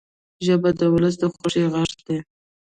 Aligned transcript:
ژبه 0.45 0.69
د 0.79 0.81
ولس 0.93 1.15
د 1.21 1.23
خوښۍ 1.33 1.63
غږ 1.73 1.91
دی 2.07 2.17